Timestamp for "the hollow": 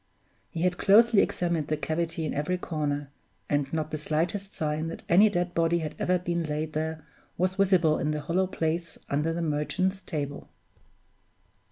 8.09-8.47